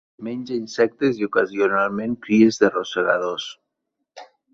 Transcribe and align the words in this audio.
Menja 0.27 0.53
insectes 0.59 1.19
i, 1.19 1.27
ocasionalment, 1.27 2.15
cries 2.29 2.57
de 2.63 2.71
rosegadors. 2.77 3.47